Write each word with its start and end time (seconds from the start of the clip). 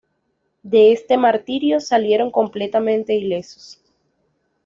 De 0.63 0.91
este 0.91 1.15
martirio 1.15 1.79
salieron 1.79 2.31
completamente 2.31 3.13
ilesos. 3.13 3.79